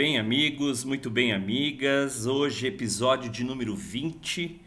[0.00, 2.24] Bem, amigos, muito bem, amigas.
[2.24, 4.58] Hoje, episódio de número 20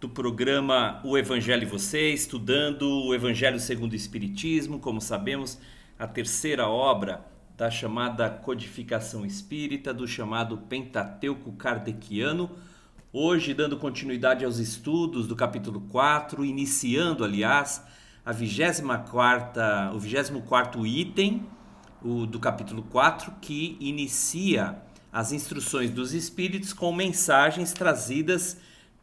[0.00, 5.60] do programa O Evangelho e Você, estudando o Evangelho segundo o Espiritismo, como sabemos,
[5.98, 7.22] a terceira obra
[7.54, 12.50] da chamada codificação espírita, do chamado Pentateuco Kardeciano.
[13.12, 17.84] Hoje, dando continuidade aos estudos do capítulo 4, iniciando, aliás,
[18.24, 21.46] a 24 o 24 item
[22.02, 24.80] o do capítulo 4, que inicia
[25.12, 28.58] as instruções dos espíritos com mensagens trazidas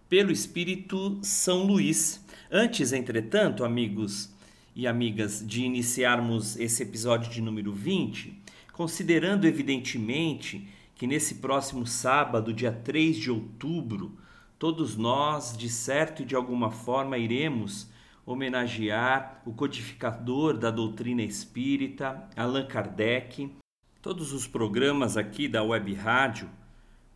[0.08, 2.24] pelo espírito São Luís.
[2.52, 4.30] Antes, entretanto, amigos
[4.76, 8.34] e amigas, de iniciarmos esse episódio de número 20,
[8.72, 14.18] considerando evidentemente que nesse próximo sábado, dia 3 de outubro,
[14.58, 17.88] todos nós, de certo e de alguma forma, iremos
[18.26, 23.52] homenagear o codificador da doutrina espírita, Allan Kardec.
[24.02, 26.50] Todos os programas aqui da Web Rádio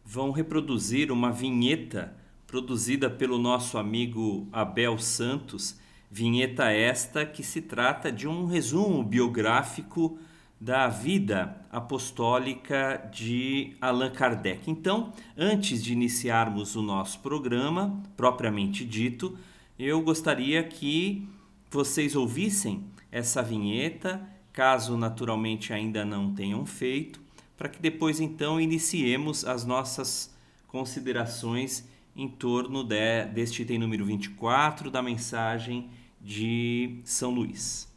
[0.06, 2.16] vão reproduzir uma vinheta
[2.46, 10.18] produzida pelo nosso amigo Abel Santos, vinheta esta que se trata de um resumo biográfico
[10.60, 14.70] da vida apostólica de Allan Kardec.
[14.70, 19.38] Então, antes de iniciarmos o nosso programa, propriamente dito,
[19.80, 21.26] eu gostaria que
[21.72, 27.22] vocês ouvissem essa vinheta, caso naturalmente ainda não tenham feito,
[27.58, 30.36] para que depois então iniciemos as nossas
[30.68, 35.90] considerações em torno de, deste item número 24 da mensagem
[36.22, 37.89] de São Luís.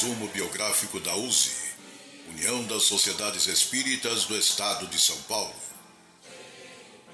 [0.00, 1.50] Resumo biográfico da USE,
[2.28, 5.52] União das Sociedades Espíritas do Estado de São Paulo.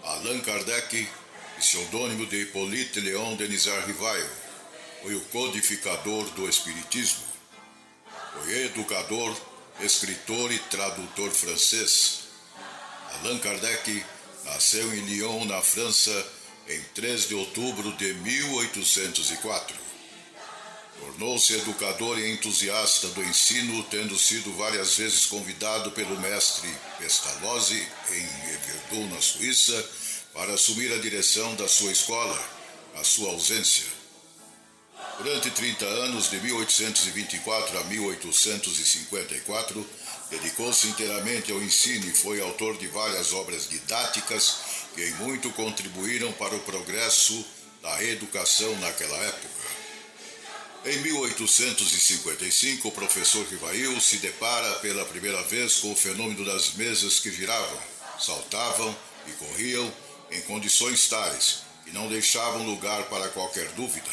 [0.02, 1.08] Allan Kardec,
[1.58, 4.28] pseudônimo de Hippolyte Léon Denisard Rivail,
[5.00, 7.24] foi o codificador do Espiritismo.
[8.34, 9.34] Foi educador,
[9.80, 12.24] escritor e tradutor francês.
[13.14, 14.04] Allan Kardec
[14.44, 16.32] nasceu em Lyon, na França,
[16.68, 19.83] em 3 de outubro de 1804.
[21.00, 26.68] Tornou-se educador e entusiasta do ensino, tendo sido várias vezes convidado pelo mestre
[26.98, 29.90] Pestalozzi, em Everdun, na Suíça,
[30.32, 32.42] para assumir a direção da sua escola,
[32.96, 33.84] a sua ausência.
[35.18, 39.86] Durante 30 anos, de 1824 a 1854,
[40.30, 44.56] dedicou-se inteiramente ao ensino e foi autor de várias obras didáticas
[44.94, 47.44] que em muito contribuíram para o progresso
[47.80, 49.63] da educação naquela época.
[50.86, 57.18] Em 1855, o professor Rivail se depara pela primeira vez com o fenômeno das mesas
[57.20, 57.80] que giravam,
[58.20, 58.94] saltavam
[59.26, 59.90] e corriam
[60.30, 64.10] em condições tais e não deixavam lugar para qualquer dúvida.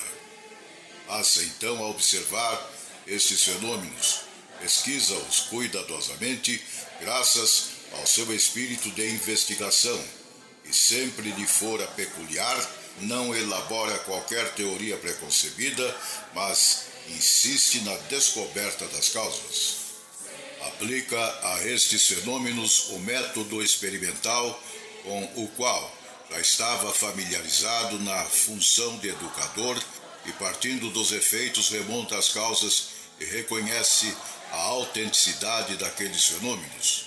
[1.06, 2.72] Passa então a observar
[3.06, 4.22] estes fenômenos,
[4.62, 6.64] pesquisa-os cuidadosamente,
[7.02, 10.02] graças ao seu espírito de investigação,
[10.64, 15.96] e sempre lhe fora peculiar, não elabora qualquer teoria preconcebida,
[16.34, 19.82] mas insiste na descoberta das causas.
[20.62, 24.62] Aplica a estes fenômenos o método experimental
[25.04, 25.98] com o qual
[26.30, 29.82] já estava familiarizado na função de educador
[30.26, 32.90] e, partindo dos efeitos, remonta às causas
[33.20, 34.16] e reconhece
[34.52, 37.06] a autenticidade daqueles fenômenos.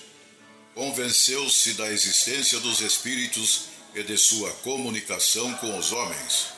[0.74, 6.48] Convenceu-se da existência dos espíritos e de sua comunicação com os homens.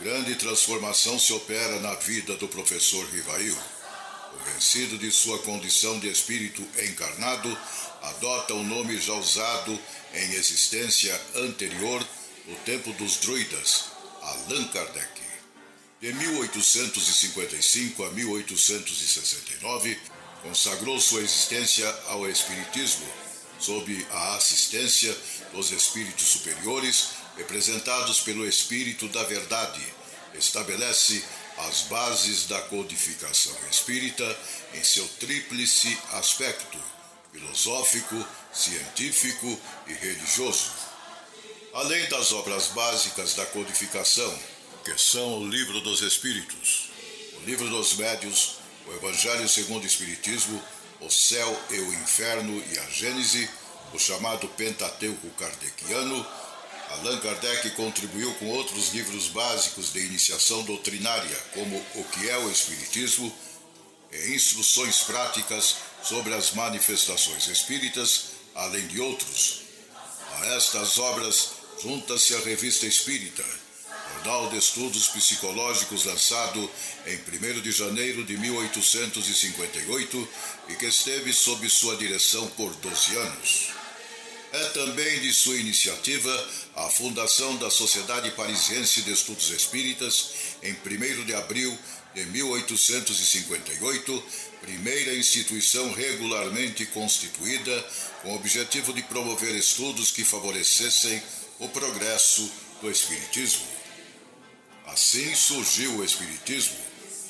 [0.00, 3.56] Grande transformação se opera na vida do professor Rivail.
[4.32, 7.58] Convencido de sua condição de espírito encarnado,
[8.02, 9.78] adota o nome já usado
[10.14, 12.06] em existência anterior,
[12.46, 13.86] no tempo dos druidas,
[14.22, 15.20] Allan Kardec.
[16.00, 19.98] De 1855 a 1869,
[20.42, 23.06] consagrou sua existência ao Espiritismo,
[23.58, 25.14] sob a assistência
[25.52, 29.82] dos espíritos superiores, representados pelo Espírito da Verdade.
[30.34, 31.22] Estabelece
[31.58, 34.38] as bases da codificação espírita
[34.74, 36.78] em seu tríplice aspecto
[37.32, 40.72] filosófico, científico e religioso.
[41.72, 44.36] Além das obras básicas da codificação,
[44.84, 46.90] que são o Livro dos Espíritos,
[47.40, 48.56] o Livro dos Médios,
[48.86, 50.60] o Evangelho segundo o Espiritismo,
[51.00, 53.48] o Céu e o Inferno e a Gênese,
[53.92, 56.26] o chamado Pentateuco Kardeciano,
[56.90, 62.50] Allan Kardec contribuiu com outros livros básicos de iniciação doutrinária, como O que é o
[62.50, 63.32] Espiritismo
[64.12, 69.60] e Instruções Práticas sobre as Manifestações Espíritas, além de outros.
[70.40, 71.50] A estas obras
[71.80, 73.44] junta-se a Revista Espírita,
[74.14, 76.70] Jornal de Estudos Psicológicos lançado
[77.06, 80.28] em 1 de janeiro de 1858
[80.68, 83.79] e que esteve sob sua direção por 12 anos.
[84.52, 90.30] É também de sua iniciativa a fundação da Sociedade Parisiense de Estudos Espíritas
[90.60, 91.78] em 1 de abril
[92.12, 94.24] de 1858,
[94.60, 97.88] primeira instituição regularmente constituída
[98.22, 101.22] com o objetivo de promover estudos que favorecessem
[101.60, 102.50] o progresso
[102.80, 103.68] do Espiritismo.
[104.86, 106.76] Assim surgiu o Espiritismo,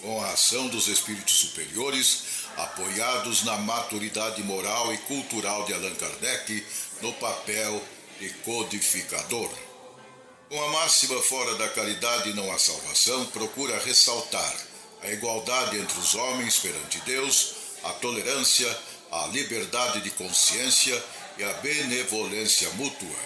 [0.01, 2.23] com a ação dos espíritos superiores,
[2.57, 6.67] apoiados na maturidade moral e cultural de Allan Kardec
[7.03, 7.83] no papel
[8.19, 9.51] de codificador.
[10.49, 14.55] Com a máxima fora da caridade não há salvação, procura ressaltar
[15.03, 17.55] a igualdade entre os homens perante Deus,
[17.85, 18.79] a tolerância,
[19.11, 21.03] a liberdade de consciência
[21.39, 23.17] e a benevolência mútua.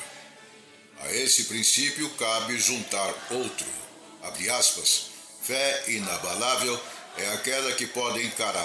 [1.00, 3.66] A esse princípio cabe juntar outro,
[4.22, 5.06] abre aspas,
[5.42, 6.80] fé inabalável
[7.16, 8.58] é aquela que pode encarar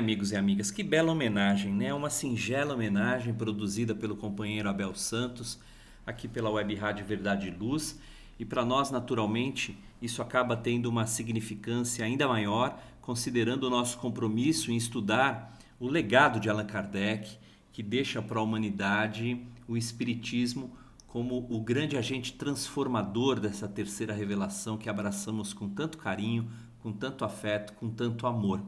[0.00, 0.70] Amigos e amigas.
[0.70, 1.92] Que bela homenagem, né?
[1.92, 5.60] Uma singela homenagem produzida pelo companheiro Abel Santos,
[6.06, 8.00] aqui pela Web Rádio Verdade e Luz.
[8.38, 14.72] E para nós, naturalmente, isso acaba tendo uma significância ainda maior, considerando o nosso compromisso
[14.72, 17.36] em estudar o legado de Allan Kardec,
[17.70, 19.38] que deixa para a humanidade
[19.68, 20.74] o Espiritismo
[21.06, 26.48] como o grande agente transformador dessa terceira revelação que abraçamos com tanto carinho,
[26.82, 28.62] com tanto afeto, com tanto amor.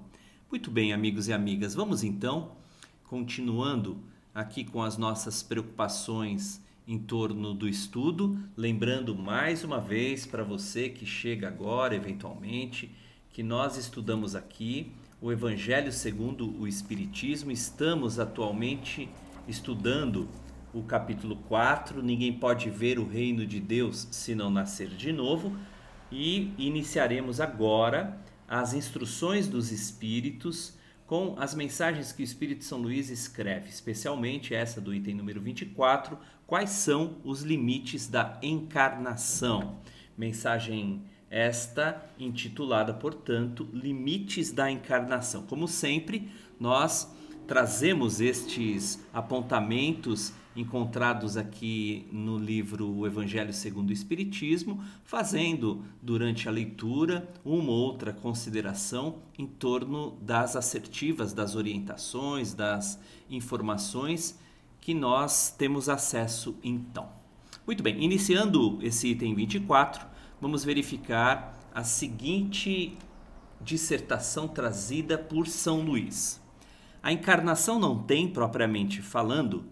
[0.52, 2.50] Muito bem, amigos e amigas, vamos então,
[3.04, 3.96] continuando
[4.34, 10.90] aqui com as nossas preocupações em torno do estudo, lembrando mais uma vez para você
[10.90, 12.94] que chega agora, eventualmente,
[13.30, 14.92] que nós estudamos aqui
[15.22, 19.08] o Evangelho segundo o Espiritismo, estamos atualmente
[19.48, 20.28] estudando
[20.74, 25.56] o capítulo 4, ninguém pode ver o reino de Deus se não nascer de novo,
[26.10, 28.20] e iniciaremos agora
[28.52, 34.78] as instruções dos Espíritos com as mensagens que o Espírito São Luís escreve, especialmente essa
[34.78, 39.78] do item número 24, quais são os limites da encarnação.
[40.18, 45.46] Mensagem esta intitulada, portanto, Limites da Encarnação.
[45.46, 46.30] Como sempre,
[46.60, 47.10] nós
[47.46, 56.52] trazemos estes apontamentos encontrados aqui no livro O Evangelho segundo o Espiritismo, fazendo durante a
[56.52, 64.38] leitura uma ou outra consideração em torno das assertivas, das orientações, das informações
[64.80, 67.08] que nós temos acesso então.
[67.66, 70.04] Muito bem, iniciando esse item 24,
[70.40, 72.98] vamos verificar a seguinte
[73.60, 76.41] dissertação trazida por São Luís.
[77.02, 79.64] A encarnação não tem, propriamente falando,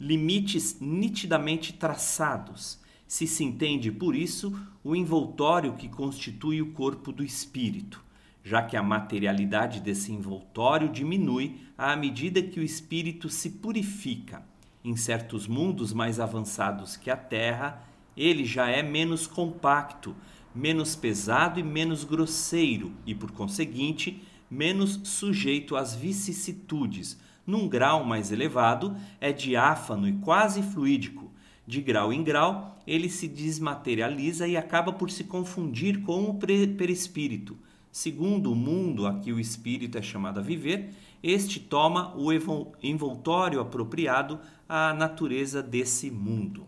[0.00, 7.22] limites nitidamente traçados, se se entende por isso o envoltório que constitui o corpo do
[7.22, 8.02] espírito,
[8.42, 14.42] já que a materialidade desse envoltório diminui à medida que o espírito se purifica.
[14.82, 17.82] Em certos mundos mais avançados que a Terra,
[18.16, 20.16] ele já é menos compacto,
[20.54, 28.30] menos pesado e menos grosseiro, e por conseguinte, menos sujeito às vicissitudes num grau mais
[28.30, 31.32] elevado, é diáfano e quase fluídico.
[31.66, 37.56] De grau em grau, ele se desmaterializa e acaba por se confundir com o perispírito.
[37.90, 40.90] Segundo o mundo a que o espírito é chamado a viver,
[41.22, 42.30] este toma o
[42.82, 44.38] envoltório apropriado
[44.68, 46.66] à natureza desse mundo.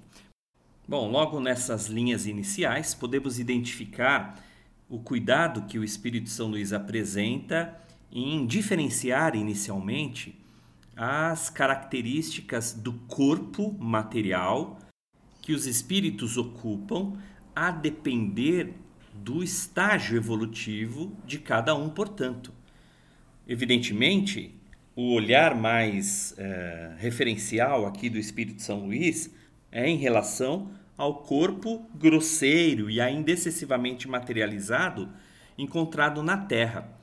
[0.89, 4.43] Bom, logo nessas linhas iniciais, podemos identificar
[4.91, 7.79] o cuidado que o Espírito São Luís apresenta
[8.11, 10.37] em diferenciar inicialmente
[10.97, 14.79] as características do corpo material
[15.41, 17.13] que os espíritos ocupam
[17.55, 18.75] a depender
[19.15, 22.53] do estágio evolutivo de cada um, portanto.
[23.47, 24.55] Evidentemente,
[24.97, 29.33] o olhar mais é, referencial aqui do Espírito São Luís
[29.71, 30.71] é em relação
[31.01, 35.09] ao corpo grosseiro e ainda excessivamente materializado
[35.57, 37.01] encontrado na Terra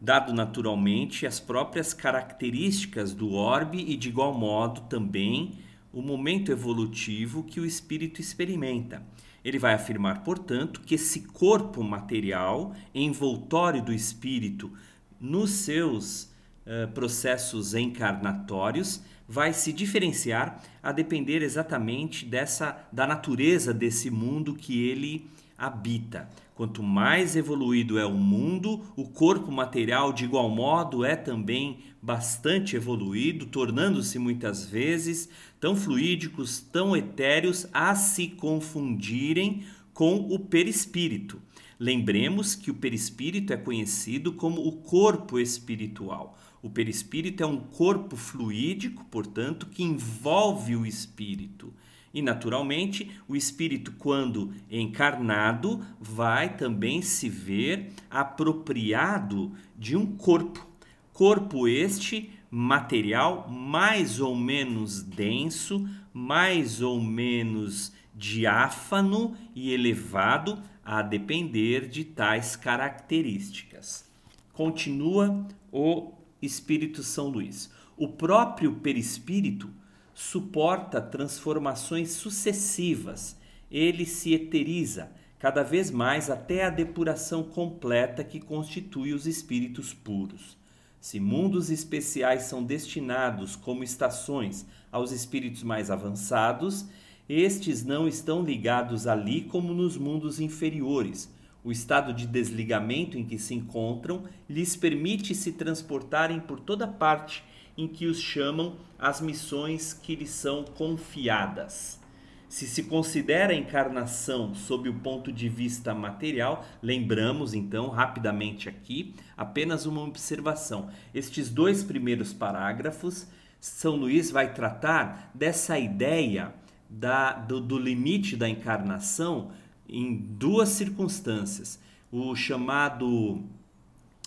[0.00, 5.58] dado naturalmente as próprias características do orbe e, de igual modo, também
[5.92, 9.02] o momento evolutivo que o espírito experimenta.
[9.44, 14.72] Ele vai afirmar, portanto, que esse corpo material, envoltório do espírito,
[15.20, 16.32] nos seus
[16.64, 24.88] uh, processos encarnatórios, vai se diferenciar a depender exatamente dessa da natureza desse mundo que
[24.88, 26.28] ele habita.
[26.56, 32.74] Quanto mais evoluído é o mundo, o corpo material, de igual modo, é também bastante
[32.74, 35.28] evoluído, tornando-se muitas vezes
[35.60, 39.62] tão fluídicos, tão etéreos, a se confundirem
[39.94, 41.40] com o perispírito.
[41.78, 46.36] Lembremos que o perispírito é conhecido como o corpo espiritual.
[46.62, 51.72] O perispírito é um corpo fluídico, portanto, que envolve o espírito.
[52.12, 60.66] E, naturalmente, o espírito, quando encarnado, vai também se ver apropriado de um corpo.
[61.12, 71.88] Corpo este material mais ou menos denso, mais ou menos diáfano e elevado, a depender
[71.88, 74.10] de tais características.
[74.52, 77.70] Continua o Espírito São Luís.
[77.96, 79.70] O próprio perispírito
[80.14, 83.36] suporta transformações sucessivas.
[83.70, 90.58] Ele se eteriza cada vez mais até a depuração completa que constitui os espíritos puros.
[91.00, 96.86] Se mundos especiais são destinados como estações aos espíritos mais avançados,
[97.26, 101.32] estes não estão ligados ali como nos mundos inferiores.
[101.62, 107.44] O estado de desligamento em que se encontram lhes permite se transportarem por toda parte
[107.76, 112.00] em que os chamam as missões que lhes são confiadas.
[112.48, 119.14] Se se considera a encarnação sob o ponto de vista material, lembramos então rapidamente aqui
[119.36, 120.90] apenas uma observação.
[121.14, 123.28] Estes dois primeiros parágrafos,
[123.60, 126.52] São Luís vai tratar dessa ideia
[126.88, 129.52] da, do, do limite da encarnação
[129.90, 133.42] em duas circunstâncias: o chamado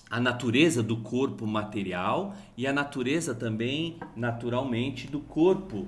[0.09, 5.88] a natureza do corpo material e a natureza também, naturalmente, do corpo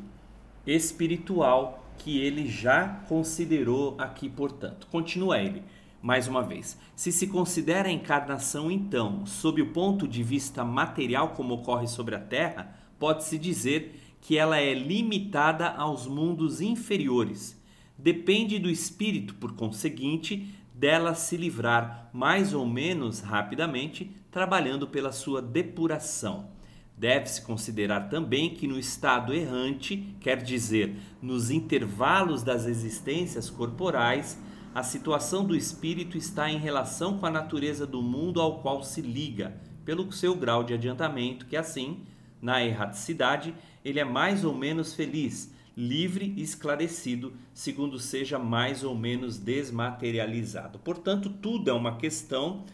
[0.65, 4.87] espiritual que ele já considerou aqui, portanto.
[4.89, 5.61] Continua ele,
[6.01, 6.75] mais uma vez.
[6.95, 12.15] Se se considera a encarnação, então, sob o ponto de vista material, como ocorre sobre
[12.15, 17.63] a Terra, pode-se dizer que ela é limitada aos mundos inferiores.
[17.97, 25.41] Depende do espírito, por conseguinte, dela se livrar mais ou menos rapidamente, trabalhando pela sua
[25.41, 26.49] depuração.
[26.97, 34.39] Deve-se considerar também que no estado errante, quer dizer, nos intervalos das existências corporais,
[34.73, 39.01] a situação do espírito está em relação com a natureza do mundo ao qual se
[39.01, 39.55] liga,
[39.85, 42.01] pelo seu grau de adiantamento, que assim,
[42.41, 48.95] na erraticidade, ele é mais ou menos feliz, livre e esclarecido, segundo seja mais ou
[48.95, 50.79] menos desmaterializado.
[50.79, 52.65] Portanto, tudo é uma questão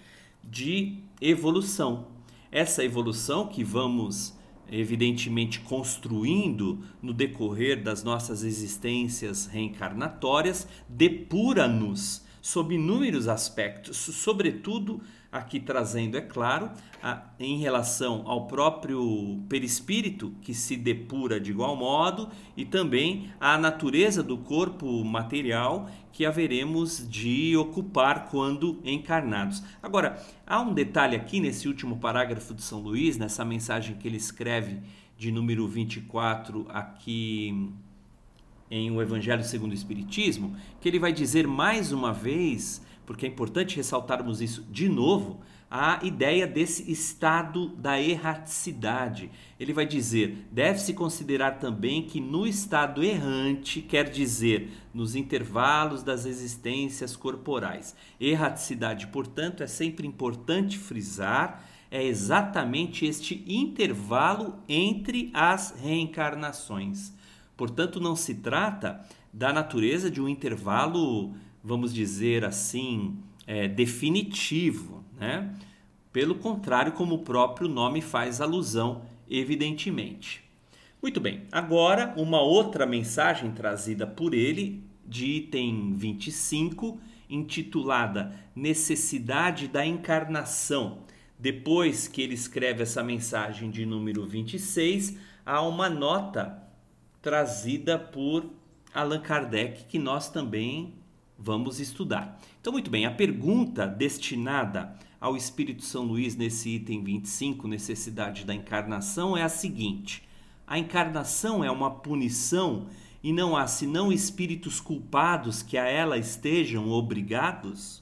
[0.44, 2.08] de evolução
[2.52, 4.38] essa evolução que vamos
[4.70, 16.18] evidentemente construindo no decorrer das nossas existências reencarnatórias, depura-nos sob inúmeros aspectos, sobretudo aqui trazendo,
[16.18, 16.70] é claro,
[17.02, 23.58] a, em relação ao próprio perispírito, que se depura de igual modo, e também a
[23.58, 29.64] natureza do corpo material que haveremos de ocupar quando encarnados.
[29.82, 34.18] Agora, há um detalhe aqui nesse último parágrafo de São Luís, nessa mensagem que ele
[34.18, 34.80] escreve
[35.18, 37.72] de número 24 aqui
[38.70, 43.30] em O Evangelho segundo o Espiritismo, que ele vai dizer mais uma vez porque é
[43.30, 49.30] importante ressaltarmos isso de novo, a ideia desse estado da erraticidade.
[49.60, 56.26] Ele vai dizer: deve-se considerar também que no estado errante, quer dizer, nos intervalos das
[56.26, 57.94] existências corporais.
[58.18, 67.12] Erraticidade, portanto, é sempre importante frisar, é exatamente este intervalo entre as reencarnações.
[67.58, 75.54] Portanto, não se trata da natureza de um intervalo vamos dizer assim, é, definitivo, né?
[76.12, 80.44] Pelo contrário, como o próprio nome faz alusão, evidentemente.
[81.02, 89.86] Muito bem, agora uma outra mensagem trazida por ele, de item 25, intitulada Necessidade da
[89.86, 91.00] Encarnação.
[91.40, 96.62] Depois que ele escreve essa mensagem de número 26, há uma nota
[97.22, 98.46] trazida por
[98.94, 100.94] Allan Kardec que nós também
[101.42, 102.40] vamos estudar.
[102.60, 108.54] Então, muito bem, a pergunta destinada ao Espírito São Luís nesse item 25, necessidade da
[108.54, 110.24] encarnação, é a seguinte:
[110.66, 112.88] a encarnação é uma punição
[113.24, 118.02] e não há senão espíritos culpados que a ela estejam obrigados?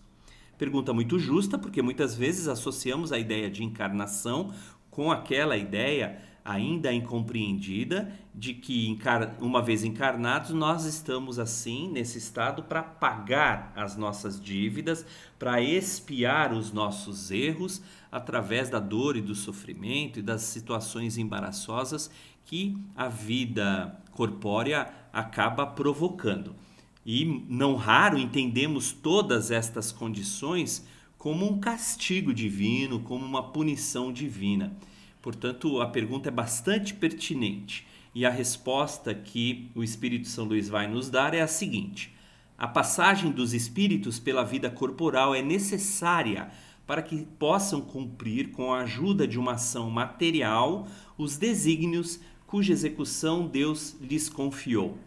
[0.57, 4.53] Pergunta muito justa, porque muitas vezes associamos a ideia de encarnação
[4.89, 8.97] com aquela ideia ainda incompreendida de que,
[9.39, 15.05] uma vez encarnados, nós estamos assim, nesse estado, para pagar as nossas dívidas,
[15.37, 22.09] para expiar os nossos erros através da dor e do sofrimento e das situações embaraçosas
[22.45, 26.55] que a vida corpórea acaba provocando.
[27.05, 30.85] E não raro entendemos todas estas condições
[31.17, 34.75] como um castigo divino, como uma punição divina.
[35.21, 40.87] Portanto, a pergunta é bastante pertinente e a resposta que o Espírito São Luís vai
[40.87, 42.15] nos dar é a seguinte:
[42.57, 46.49] a passagem dos espíritos pela vida corporal é necessária
[46.87, 53.45] para que possam cumprir, com a ajuda de uma ação material, os desígnios cuja execução
[53.45, 54.97] Deus lhes confiou.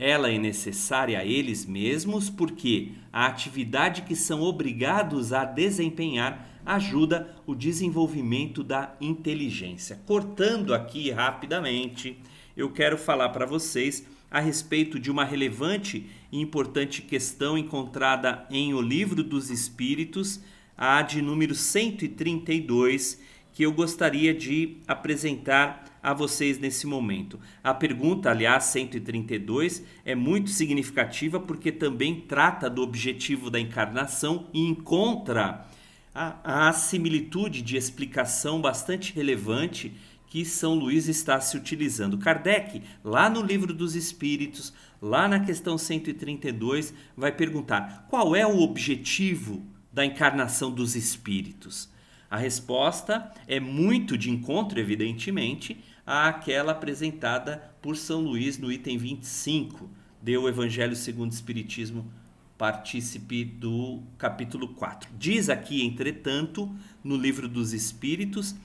[0.00, 7.34] Ela é necessária a eles mesmos porque a atividade que são obrigados a desempenhar ajuda
[7.44, 10.00] o desenvolvimento da inteligência.
[10.06, 12.16] Cortando aqui rapidamente,
[12.56, 18.74] eu quero falar para vocês a respeito de uma relevante e importante questão encontrada em
[18.74, 20.40] O Livro dos Espíritos,
[20.76, 23.20] a de número 132,
[23.52, 27.38] que eu gostaria de apresentar a vocês nesse momento.
[27.62, 34.66] A pergunta, aliás, 132, é muito significativa porque também trata do objetivo da encarnação e
[34.66, 35.66] encontra
[36.14, 39.92] a, a similitude de explicação bastante relevante
[40.26, 42.18] que São Luís está se utilizando.
[42.18, 48.60] Kardec, lá no Livro dos Espíritos, lá na questão 132, vai perguntar: qual é o
[48.60, 51.88] objetivo da encarnação dos espíritos?
[52.30, 59.90] A resposta é muito de encontro, evidentemente, àquela apresentada por São Luís no item 25
[60.22, 62.10] do Evangelho segundo o Espiritismo,
[62.56, 65.10] partícipe do capítulo 4.
[65.18, 68.56] Diz aqui, entretanto, no Livro dos Espíritos,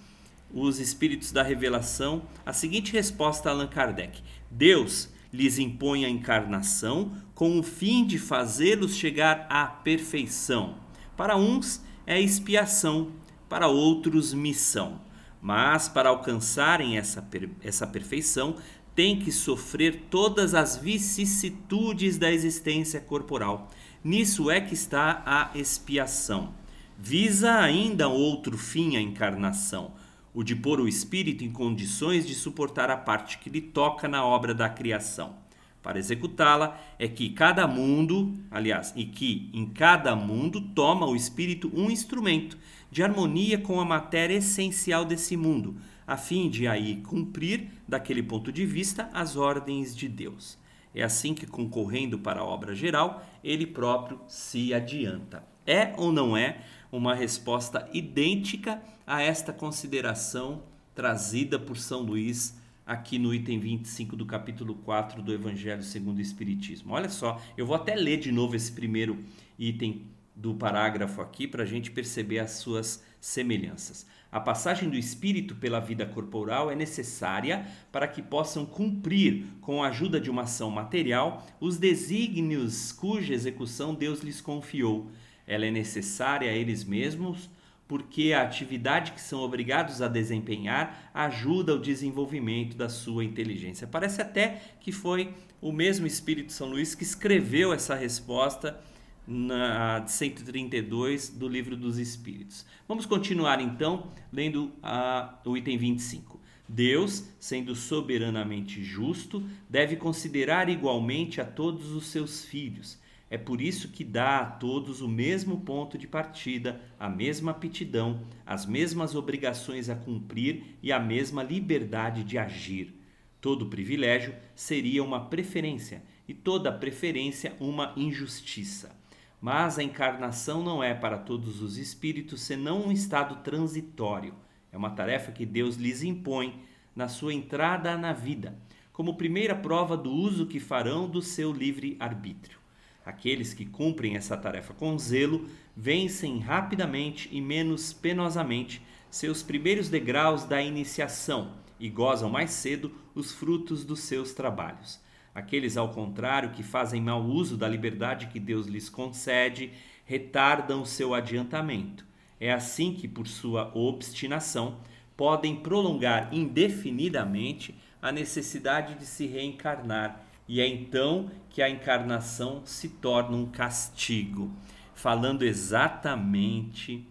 [0.54, 7.12] os espíritos da revelação, a seguinte resposta a Allan Kardec: Deus lhes impõe a encarnação
[7.36, 10.76] com o fim de fazê-los chegar à perfeição.
[11.18, 13.12] Para uns é expiação,
[13.50, 15.02] para outros missão.
[15.44, 17.28] Mas para alcançarem essa,
[17.62, 18.56] essa perfeição,
[18.96, 23.70] tem que sofrer todas as vicissitudes da existência corporal.
[24.04, 26.54] Nisso é que está a expiação.
[26.98, 29.94] Visa ainda outro fim a encarnação
[30.34, 34.26] o de pôr o espírito em condições de suportar a parte que lhe toca na
[34.26, 35.36] obra da criação.
[35.82, 41.70] Para executá-la é que cada mundo, aliás, e que em cada mundo toma o espírito
[41.74, 42.58] um instrumento
[42.94, 48.52] de harmonia com a matéria essencial desse mundo, a fim de aí cumprir, daquele ponto
[48.52, 50.60] de vista, as ordens de Deus.
[50.94, 55.44] É assim que, concorrendo para a obra geral, ele próprio se adianta.
[55.66, 56.60] É ou não é
[56.92, 60.62] uma resposta idêntica a esta consideração
[60.94, 66.22] trazida por São Luís aqui no item 25 do capítulo 4 do Evangelho segundo o
[66.22, 66.94] Espiritismo.
[66.94, 69.18] Olha só, eu vou até ler de novo esse primeiro
[69.58, 74.06] item do parágrafo aqui para a gente perceber as suas semelhanças.
[74.32, 79.90] A passagem do espírito pela vida corporal é necessária para que possam cumprir, com a
[79.90, 85.12] ajuda de uma ação material, os desígnios cuja execução Deus lhes confiou.
[85.46, 87.50] Ela é necessária a eles mesmos
[87.88, 93.86] porque a atividade que são obrigados a desempenhar ajuda o desenvolvimento da sua inteligência.
[93.86, 98.80] Parece até que foi o mesmo Espírito São Luís que escreveu essa resposta
[99.28, 102.66] na 132 do Livro dos Espíritos.
[102.88, 106.42] Vamos continuar então lendo a, o item 25.
[106.68, 113.02] Deus, sendo soberanamente justo, deve considerar igualmente a todos os seus filhos
[113.34, 118.22] é por isso que dá a todos o mesmo ponto de partida, a mesma aptidão,
[118.46, 122.94] as mesmas obrigações a cumprir e a mesma liberdade de agir.
[123.42, 128.96] Todo privilégio seria uma preferência e toda preferência uma injustiça.
[129.44, 134.34] Mas a encarnação não é para todos os espíritos senão um estado transitório.
[134.72, 136.64] É uma tarefa que Deus lhes impõe
[136.96, 138.58] na sua entrada na vida,
[138.94, 142.58] como primeira prova do uso que farão do seu livre arbítrio.
[143.06, 150.46] Aqueles que cumprem essa tarefa com zelo vencem rapidamente e menos penosamente seus primeiros degraus
[150.46, 155.03] da iniciação e gozam mais cedo os frutos dos seus trabalhos.
[155.34, 159.72] Aqueles, ao contrário, que fazem mau uso da liberdade que Deus lhes concede,
[160.06, 162.06] retardam o seu adiantamento.
[162.40, 164.78] É assim que, por sua obstinação,
[165.18, 172.90] podem prolongar indefinidamente a necessidade de se reencarnar e é então que a encarnação se
[172.90, 174.52] torna um castigo,
[174.94, 177.08] falando exatamente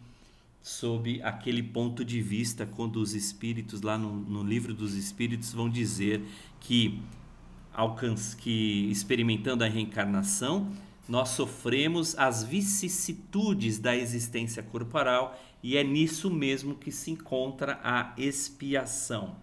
[0.61, 5.69] sob aquele ponto de vista quando os espíritos lá no, no livro dos espíritos vão
[5.69, 6.23] dizer
[6.61, 7.01] que
[7.75, 10.71] alcance que experimentando a reencarnação
[11.09, 18.13] nós sofremos as vicissitudes da existência corporal e é nisso mesmo que se encontra a
[18.17, 19.37] expiação.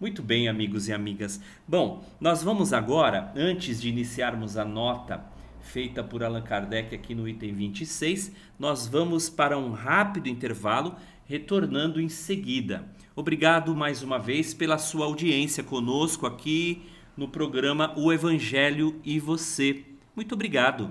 [0.00, 1.40] Muito bem, amigos e amigas.
[1.68, 5.22] Bom, nós vamos agora, antes de iniciarmos a nota
[5.60, 12.00] feita por Allan Kardec aqui no item 26, nós vamos para um rápido intervalo, retornando
[12.00, 12.88] em seguida.
[13.14, 16.82] Obrigado mais uma vez pela sua audiência conosco aqui
[17.16, 19.84] no programa O Evangelho e Você.
[20.14, 20.90] Muito obrigado.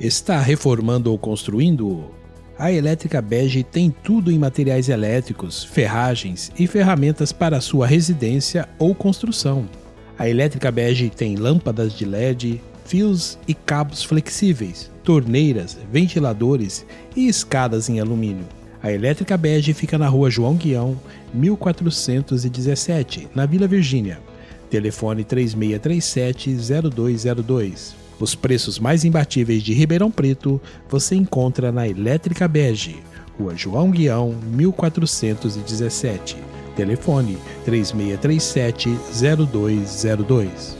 [0.00, 2.10] Está reformando ou construindo?
[2.58, 8.94] A Elétrica Bege tem tudo em materiais elétricos, ferragens e ferramentas para sua residência ou
[8.94, 9.68] construção.
[10.18, 16.84] A Elétrica Bege tem lâmpadas de LED, fios e cabos flexíveis, torneiras, ventiladores
[17.16, 18.46] e escadas em alumínio.
[18.82, 20.98] A Elétrica Bege fica na rua João Guião,
[21.34, 24.18] 1417, na Vila Virgínia.
[24.70, 27.92] Telefone 3637-0202.
[28.18, 32.96] Os preços mais imbatíveis de Ribeirão Preto você encontra na Elétrica Bege,
[33.38, 36.38] Rua João Guião, 1417.
[36.76, 38.88] Telefone 3637
[39.50, 40.79] 0202.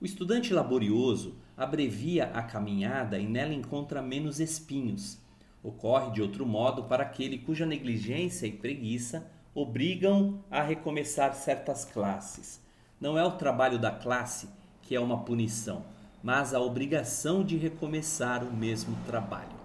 [0.00, 5.18] O estudante laborioso abrevia a caminhada e nela encontra menos espinhos.
[5.62, 12.62] Ocorre de outro modo para aquele cuja negligência e preguiça obrigam a recomeçar certas classes.
[13.00, 14.48] Não é o trabalho da classe
[14.82, 15.84] que é uma punição,
[16.22, 19.58] mas a obrigação de recomeçar o mesmo trabalho.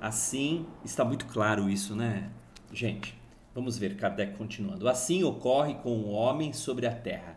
[0.00, 2.30] Assim, está muito claro isso, né,
[2.72, 3.19] gente?
[3.52, 4.88] Vamos ver Kardec continuando.
[4.88, 7.36] Assim ocorre com o homem sobre a terra.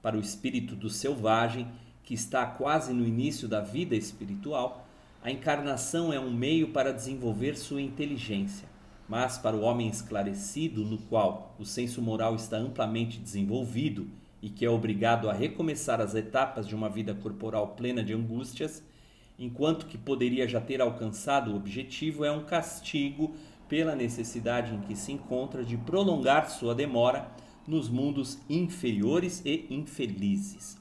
[0.00, 1.68] Para o espírito do selvagem,
[2.02, 4.86] que está quase no início da vida espiritual,
[5.22, 8.66] a encarnação é um meio para desenvolver sua inteligência.
[9.06, 14.08] Mas para o homem esclarecido, no qual o senso moral está amplamente desenvolvido
[14.40, 18.82] e que é obrigado a recomeçar as etapas de uma vida corporal plena de angústias,
[19.38, 23.34] enquanto que poderia já ter alcançado o objetivo, é um castigo
[23.70, 27.30] pela necessidade em que se encontra de prolongar sua demora
[27.68, 30.76] nos mundos inferiores e infelizes.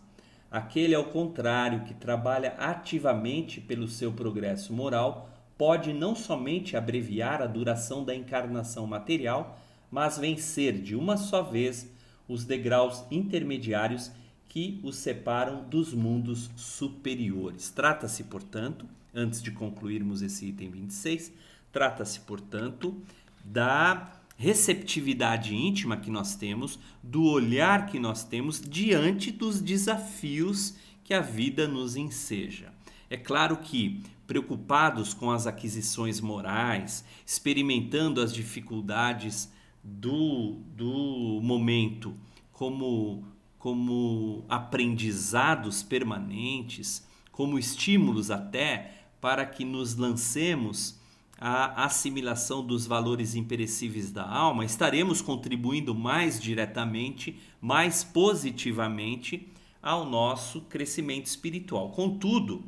[0.49, 7.45] Aquele, ao contrário, que trabalha ativamente pelo seu progresso moral, pode não somente abreviar a
[7.45, 9.59] duração da encarnação material,
[9.91, 11.93] mas vencer de uma só vez
[12.27, 14.11] os degraus intermediários
[14.47, 17.69] que os separam dos mundos superiores.
[17.69, 21.31] Trata-se, portanto, antes de concluirmos esse item 26,
[21.71, 23.01] Trata-se, portanto,
[23.43, 31.13] da receptividade íntima que nós temos, do olhar que nós temos diante dos desafios que
[31.13, 32.71] a vida nos enseja.
[33.09, 39.51] É claro que, preocupados com as aquisições morais, experimentando as dificuldades
[39.83, 42.15] do, do momento
[42.51, 43.25] como,
[43.57, 50.98] como aprendizados permanentes, como estímulos até para que nos lancemos
[51.39, 59.47] a assimilação dos valores imperecíveis da alma, estaremos contribuindo mais diretamente, mais positivamente
[59.81, 61.91] ao nosso crescimento espiritual.
[61.91, 62.65] Contudo,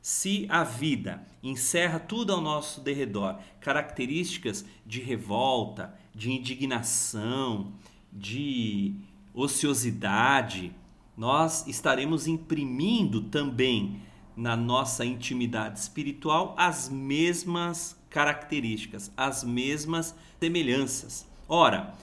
[0.00, 7.72] se a vida encerra tudo ao nosso derredor, características de revolta, de indignação,
[8.12, 8.94] de
[9.34, 10.72] ociosidade,
[11.16, 14.00] nós estaremos imprimindo também
[14.36, 21.26] na nossa intimidade espiritual as mesmas características, as mesmas semelhanças.
[21.48, 21.94] Ora,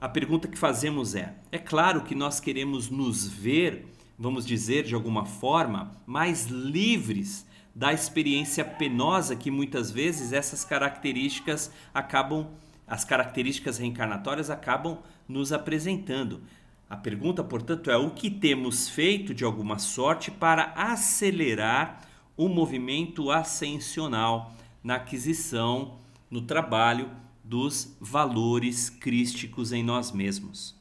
[0.00, 3.86] a pergunta que fazemos é: é claro que nós queremos nos ver,
[4.18, 11.70] vamos dizer de alguma forma, mais livres da experiência penosa que muitas vezes essas características
[11.94, 12.48] acabam,
[12.86, 16.42] as características reencarnatórias acabam nos apresentando.
[16.88, 22.02] A pergunta, portanto, é o que temos feito de alguma sorte para acelerar
[22.36, 24.54] o movimento ascensional
[24.86, 25.98] na aquisição,
[26.30, 27.10] no trabalho
[27.42, 30.76] dos valores crísticos em nós mesmos.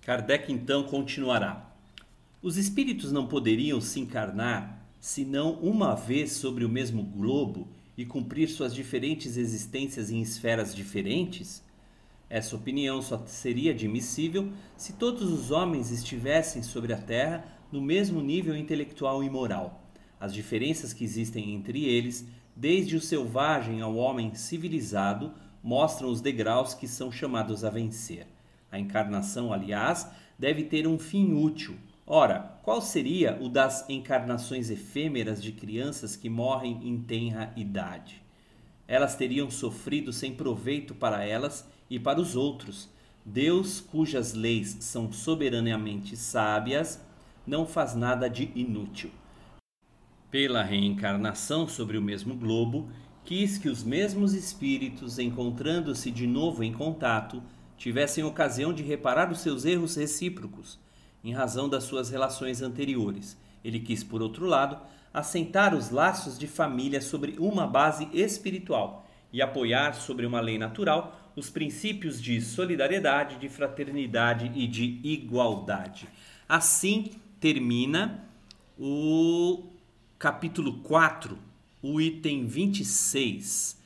[0.00, 1.72] Kardec então continuará:
[2.42, 8.48] Os espíritos não poderiam se encarnar senão uma vez sobre o mesmo globo e cumprir
[8.48, 11.62] suas diferentes existências em esferas diferentes?
[12.28, 18.20] Essa opinião só seria admissível se todos os homens estivessem sobre a Terra no mesmo
[18.20, 19.84] nível intelectual e moral.
[20.18, 22.26] As diferenças que existem entre eles,
[22.58, 28.26] desde o selvagem ao homem civilizado, mostram os degraus que são chamados a vencer.
[28.68, 31.76] A encarnação, aliás, deve ter um fim útil.
[32.04, 38.20] Ora, qual seria o das encarnações efêmeras de crianças que morrem em tenra idade?
[38.88, 42.88] Elas teriam sofrido sem proveito para elas e para os outros.
[43.24, 47.00] Deus, cujas leis são soberanamente sábias,
[47.46, 49.12] não faz nada de inútil.
[50.30, 52.90] Pela reencarnação sobre o mesmo globo,
[53.24, 57.42] quis que os mesmos espíritos, encontrando-se de novo em contato,
[57.78, 60.78] tivessem ocasião de reparar os seus erros recíprocos,
[61.24, 63.38] em razão das suas relações anteriores.
[63.64, 64.78] Ele quis, por outro lado,
[65.14, 71.32] assentar os laços de família sobre uma base espiritual e apoiar sobre uma lei natural
[71.34, 76.06] os princípios de solidariedade, de fraternidade e de igualdade.
[76.46, 78.24] Assim termina
[78.78, 79.77] o
[80.18, 81.38] capítulo 4,
[81.80, 83.78] o item 26.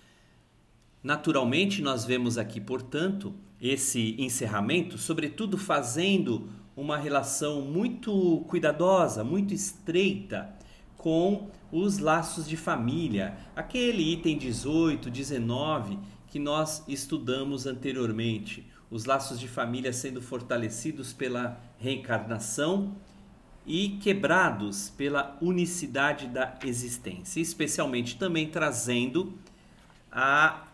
[1.03, 10.57] Naturalmente, nós vemos aqui, portanto, esse encerramento, sobretudo fazendo uma relação muito cuidadosa, muito estreita
[10.97, 13.37] com os laços de família.
[13.55, 21.61] Aquele item 18, 19 que nós estudamos anteriormente, os laços de família sendo fortalecidos pela
[21.79, 22.97] reencarnação
[23.67, 29.33] e quebrados pela unicidade da existência, especialmente também trazendo
[30.11, 30.65] a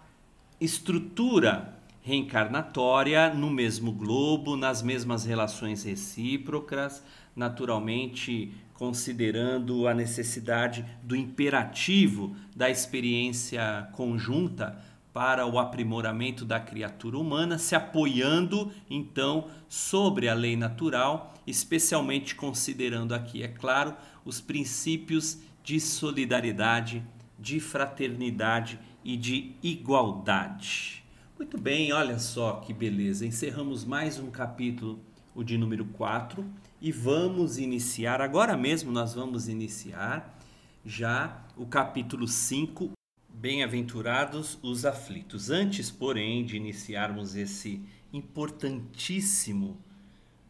[0.61, 7.03] estrutura reencarnatória no mesmo globo, nas mesmas relações recíprocas,
[7.37, 14.79] naturalmente considerando a necessidade do imperativo da experiência conjunta
[15.19, 23.13] para o aprimoramento da criatura humana, se apoiando então sobre a lei natural, especialmente considerando
[23.13, 27.03] aqui, é claro, os princípios de solidariedade,
[27.37, 31.05] de fraternidade e de igualdade.
[31.37, 33.27] Muito bem, olha só que beleza.
[33.27, 35.01] Encerramos mais um capítulo,
[35.35, 36.47] o de número 4,
[36.81, 40.39] e vamos iniciar, agora mesmo nós vamos iniciar
[40.85, 42.93] já o capítulo 5,
[43.41, 45.49] Bem-aventurados os aflitos.
[45.49, 47.81] Antes, porém, de iniciarmos esse
[48.13, 49.81] importantíssimo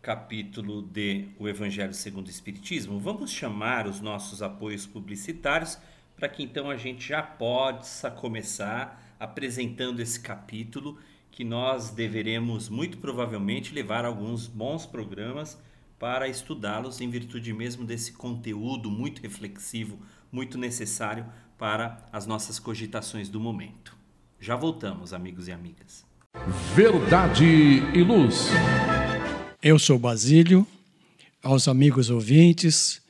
[0.00, 5.78] capítulo de O Evangelho segundo o Espiritismo, vamos chamar os nossos apoios publicitários
[6.16, 10.98] para que então a gente já possa começar apresentando esse capítulo
[11.30, 15.60] que nós deveremos muito provavelmente levar alguns bons programas
[15.98, 19.98] para estudá-los em virtude mesmo desse conteúdo muito reflexivo,
[20.32, 21.26] muito necessário
[21.58, 23.96] para as nossas cogitações do momento.
[24.40, 26.06] Já voltamos, amigos e amigas.
[26.74, 28.46] Verdade e Luz.
[29.60, 30.64] Eu sou Basílio,
[31.42, 33.02] aos amigos ouvintes,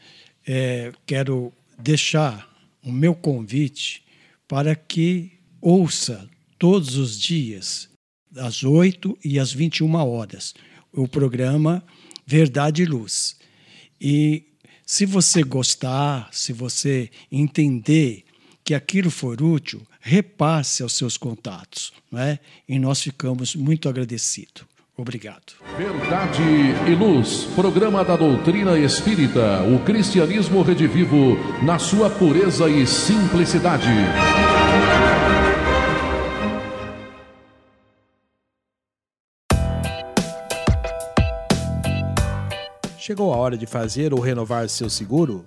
[0.47, 2.49] é, quero deixar
[2.83, 4.03] o meu convite
[4.49, 5.31] para que
[5.61, 6.29] ouça
[6.59, 7.91] todos os dias,
[8.35, 10.55] às 8 e às 21 horas,
[10.91, 11.85] o programa
[12.27, 13.37] Verdade e Luz.
[14.01, 14.45] E
[14.87, 18.25] se você gostar, se você entender
[18.69, 21.91] que aquilo for útil, repasse aos seus contatos.
[22.13, 22.39] Não é?
[22.69, 24.63] E nós ficamos muito agradecidos.
[24.95, 25.55] Obrigado.
[25.79, 26.43] Verdade
[26.87, 33.89] e Luz, programa da doutrina espírita, o cristianismo redivivo na sua pureza e simplicidade.
[42.99, 45.47] Chegou a hora de fazer ou renovar seu seguro?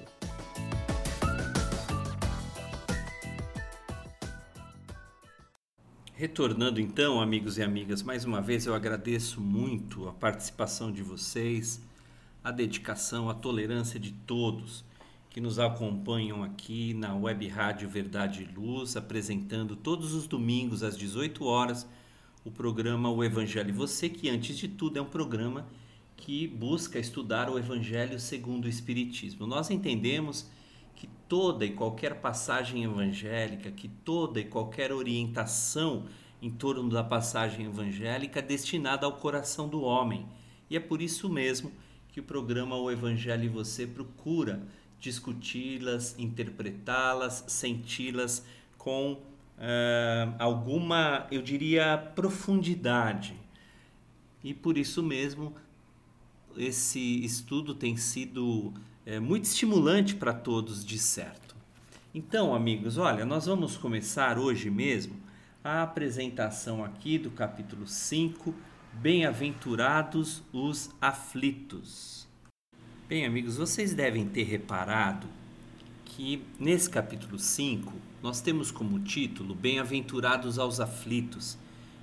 [6.21, 11.81] Retornando então, amigos e amigas, mais uma vez eu agradeço muito a participação de vocês,
[12.43, 14.85] a dedicação, a tolerância de todos
[15.31, 20.95] que nos acompanham aqui na Web Rádio Verdade e Luz, apresentando todos os domingos às
[20.95, 21.87] 18 horas
[22.45, 25.65] o programa O Evangelho e Você, que antes de tudo é um programa
[26.15, 29.47] que busca estudar o Evangelho segundo o Espiritismo.
[29.47, 30.47] Nós entendemos
[31.31, 36.07] toda e qualquer passagem evangélica, que toda e qualquer orientação
[36.41, 40.25] em torno da passagem evangélica é destinada ao coração do homem.
[40.69, 41.71] E é por isso mesmo
[42.09, 44.61] que o programa O Evangelho e Você procura
[44.99, 48.45] discuti-las, interpretá-las, senti-las
[48.77, 53.39] com uh, alguma, eu diria, profundidade.
[54.43, 55.55] E por isso mesmo
[56.57, 58.73] esse estudo tem sido
[59.05, 61.55] é, muito estimulante para todos, de certo.
[62.13, 65.15] Então, amigos, olha, nós vamos começar hoje mesmo
[65.63, 68.53] a apresentação aqui do capítulo 5,
[68.93, 72.27] Bem-aventurados os aflitos.
[73.07, 75.27] Bem, amigos, vocês devem ter reparado
[76.03, 81.57] que nesse capítulo 5 nós temos como título Bem-aventurados aos aflitos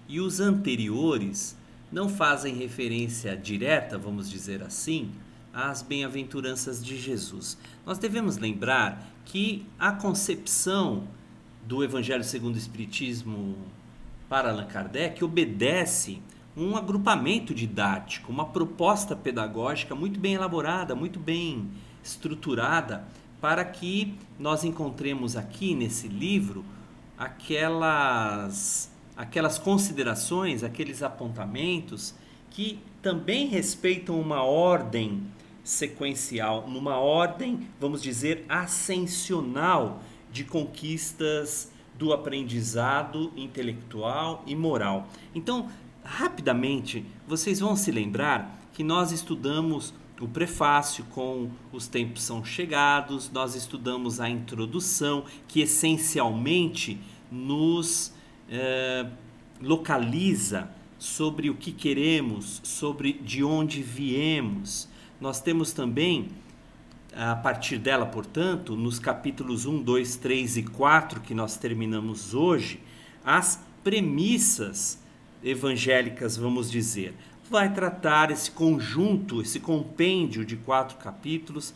[0.09, 1.55] e os anteriores
[1.92, 5.12] não fazem referência direta, vamos dizer assim,
[5.59, 7.59] às bem-aventuranças de Jesus.
[7.84, 11.09] Nós devemos lembrar que a concepção
[11.66, 13.56] do Evangelho segundo o Espiritismo
[14.28, 16.22] para Allan Kardec obedece
[16.56, 21.68] um agrupamento didático, uma proposta pedagógica muito bem elaborada, muito bem
[22.04, 23.04] estruturada,
[23.40, 26.64] para que nós encontremos aqui nesse livro
[27.16, 32.14] aquelas aquelas considerações, aqueles apontamentos
[32.50, 35.22] que também respeitam uma ordem
[35.68, 40.02] sequencial, numa ordem, vamos dizer, ascensional
[40.32, 45.08] de conquistas do aprendizado intelectual e moral.
[45.34, 45.68] Então,
[46.02, 53.30] rapidamente, vocês vão se lembrar que nós estudamos o prefácio com os tempos são chegados,
[53.30, 56.98] nós estudamos a introdução, que essencialmente
[57.30, 58.12] nos
[58.48, 59.06] é,
[59.60, 64.88] localiza sobre o que queremos, sobre de onde viemos.
[65.20, 66.28] Nós temos também,
[67.12, 72.80] a partir dela, portanto, nos capítulos 1, 2, 3 e 4, que nós terminamos hoje,
[73.24, 75.02] as premissas
[75.42, 77.14] evangélicas, vamos dizer.
[77.50, 81.74] Vai tratar esse conjunto, esse compêndio de quatro capítulos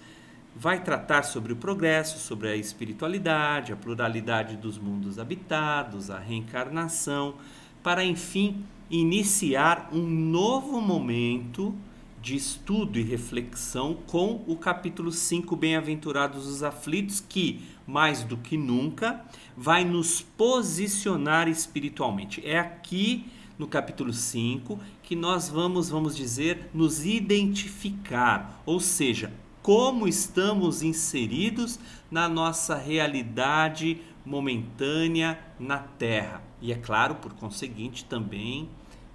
[0.55, 7.35] vai tratar sobre o progresso, sobre a espiritualidade, a pluralidade dos mundos habitados, a reencarnação,
[7.83, 11.75] para enfim iniciar um novo momento
[12.23, 18.57] de estudo e reflexão com o capítulo 5, Bem-aventurados os aflitos, que, mais do que
[18.57, 19.25] nunca,
[19.57, 22.41] vai nos posicionar espiritualmente.
[22.47, 23.27] É aqui
[23.59, 31.77] no capítulo 5 que nós vamos, vamos dizer, nos identificar, ou seja, como estamos inseridos
[32.09, 36.41] na nossa realidade momentânea na Terra.
[36.61, 38.69] E é claro, por conseguinte, também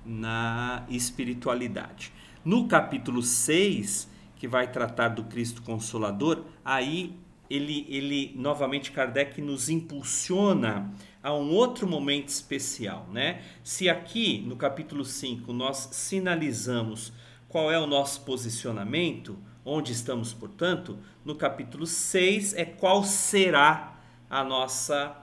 [0.05, 2.16] na espiritualidade.
[2.48, 7.14] No capítulo 6, que vai tratar do Cristo Consolador, aí
[7.50, 10.89] ele, ele novamente Kardec nos impulsiona
[11.22, 13.41] a um outro momento especial, né?
[13.66, 17.12] Se aqui no capítulo 5 nós sinalizamos
[17.50, 24.41] qual é o nosso posicionamento, onde estamos, portanto, no capítulo 6 é qual será a
[24.41, 25.18] nossa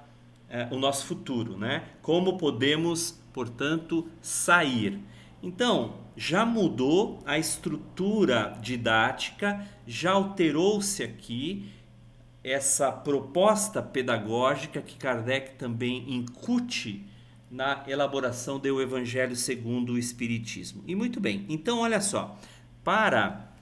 [0.47, 1.85] é, o nosso futuro, né?
[2.03, 5.01] Como podemos, portanto, sair.
[5.43, 11.71] Então, já mudou a estrutura didática, já alterou-se aqui
[12.43, 17.05] essa proposta pedagógica que Kardec também incute
[17.51, 20.83] na elaboração do Evangelho segundo o Espiritismo.
[20.87, 22.39] E muito bem, então olha só,
[22.83, 23.53] para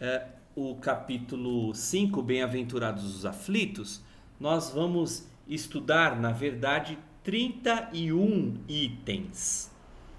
[0.00, 4.02] é, o capítulo 5, Bem-aventurados os aflitos,
[4.38, 9.71] nós vamos estudar, na verdade, 31 itens.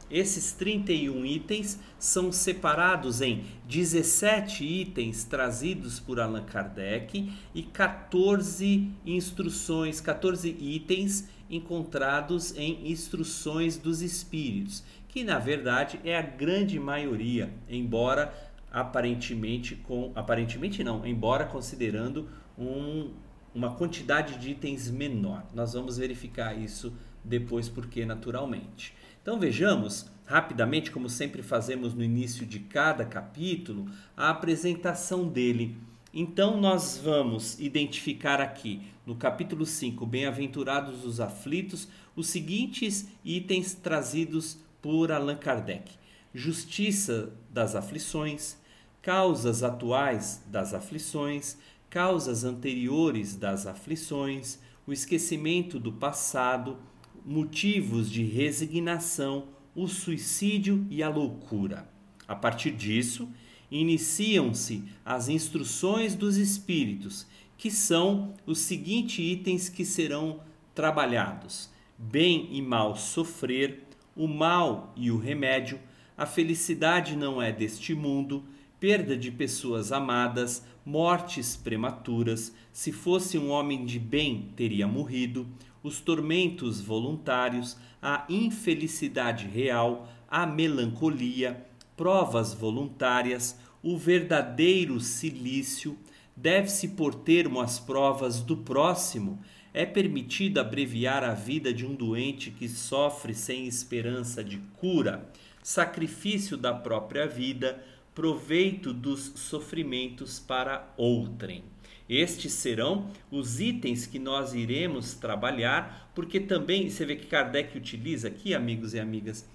[0.10, 9.99] Esses 31 itens são separados em 17 itens trazidos por Allan Kardec e 14 instruções,
[10.01, 18.34] 14 itens encontrados em instruções dos espíritos, que na verdade é a grande maioria, embora
[18.72, 22.28] aparentemente com aparentemente não, embora considerando
[22.58, 23.12] um,
[23.54, 25.45] uma quantidade de itens menor.
[25.54, 26.91] Nós vamos verificar isso
[27.24, 28.93] depois porque naturalmente.
[29.24, 35.78] Então vejamos rapidamente, como sempre fazemos no início de cada capítulo, a apresentação dele.
[36.13, 44.57] Então nós vamos identificar aqui no capítulo 5, Bem-aventurados os aflitos, os seguintes itens trazidos
[44.82, 45.93] por Allan Kardec:
[46.36, 48.57] justiça das aflições,
[49.01, 51.57] causas atuais das aflições,
[51.89, 56.78] causas anteriores das aflições, o esquecimento do passado,
[57.26, 61.89] motivos de resignação, o suicídio e a loucura.
[62.28, 63.30] A partir disso,
[63.71, 67.26] iniciam-se as instruções dos espíritos,
[67.57, 70.41] que são os seguintes itens que serão
[70.76, 73.84] trabalhados: bem e mal sofrer,
[74.15, 75.80] o mal e o remédio,
[76.17, 78.43] a felicidade não é deste mundo,
[78.80, 85.47] perda de pessoas amadas, mortes prematuras, se fosse um homem de bem, teria morrido,
[85.84, 91.65] os tormentos voluntários, a infelicidade real, a melancolia,
[91.95, 95.97] provas voluntárias, o verdadeiro silício,
[96.36, 99.39] deve-se por termo as provas do próximo,
[99.73, 105.29] é permitido abreviar a vida de um doente que sofre sem esperança de cura,
[105.61, 111.72] sacrifício da própria vida, proveito dos sofrimentos para outrem.
[112.10, 118.28] Estes serão os itens que nós iremos trabalhar, porque também você vê que Kardec utiliza
[118.28, 119.45] aqui, amigos e amigas,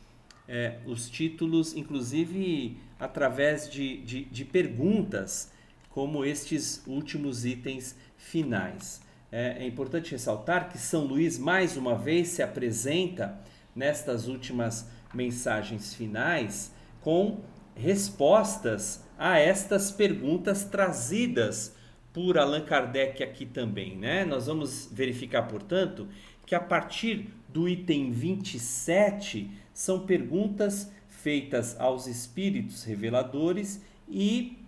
[0.48, 5.52] é, os títulos, inclusive através de, de, de perguntas,
[5.90, 9.02] como estes últimos itens finais.
[9.30, 13.38] É, é importante ressaltar que São Luís, mais uma vez, se apresenta
[13.76, 17.40] nestas últimas mensagens finais com
[17.74, 21.76] respostas a estas perguntas trazidas
[22.12, 24.24] por Allan Kardec aqui também, né?
[24.24, 26.08] Nós vamos verificar, portanto,
[26.46, 34.58] que a partir do item 27 são perguntas feitas aos espíritos reveladores e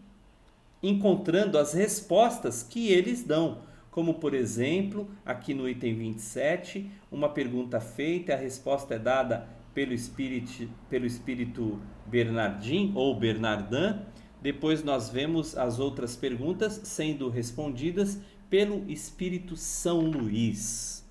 [0.82, 3.62] encontrando as respostas que eles dão.
[3.90, 9.92] Como, por exemplo, aqui no item 27, uma pergunta feita, a resposta é dada pelo
[9.92, 14.00] espírito, pelo espírito Bernardim ou Bernardin.
[14.42, 18.18] Depois nós vemos as outras perguntas sendo respondidas
[18.48, 21.04] pelo espírito São Luís.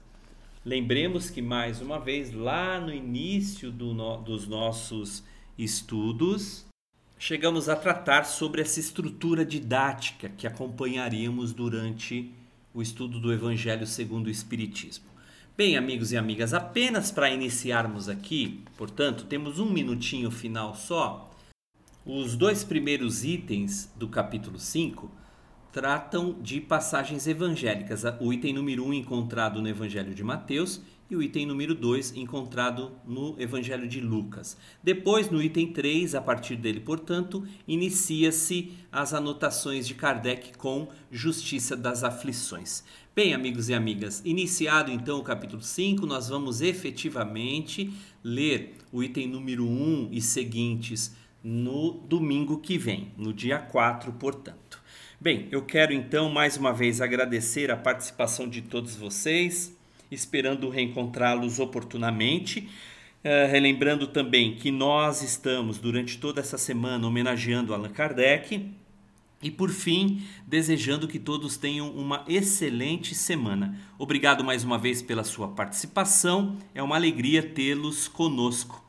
[0.65, 5.23] Lembremos que, mais uma vez, lá no início do no, dos nossos
[5.57, 6.65] estudos,
[7.17, 12.31] chegamos a tratar sobre essa estrutura didática que acompanharíamos durante
[12.73, 15.05] o estudo do Evangelho segundo o Espiritismo.
[15.55, 21.28] Bem, amigos e amigas, apenas para iniciarmos aqui, portanto, temos um minutinho final só.
[22.11, 25.11] Os dois primeiros itens do capítulo 5
[25.71, 28.03] tratam de passagens evangélicas.
[28.19, 32.17] O item número 1 um encontrado no Evangelho de Mateus e o item número 2
[32.17, 34.57] encontrado no Evangelho de Lucas.
[34.81, 41.77] Depois, no item 3, a partir dele, portanto, inicia-se as anotações de Kardec com Justiça
[41.77, 42.83] das Aflições.
[43.15, 47.93] Bem, amigos e amigas, iniciado então o capítulo 5, nós vamos efetivamente
[48.23, 54.81] ler o item número 1 e seguintes no domingo que vem, no dia 4, portanto.
[55.19, 59.75] Bem, eu quero então mais uma vez agradecer a participação de todos vocês,
[60.09, 62.69] esperando reencontrá-los oportunamente.
[63.19, 68.71] Uh, relembrando também que nós estamos, durante toda essa semana, homenageando Allan Kardec
[69.41, 73.77] e por fim, desejando que todos tenham uma excelente semana.
[73.97, 76.57] Obrigado mais uma vez pela sua participação.
[76.73, 78.88] É uma alegria tê-los conosco.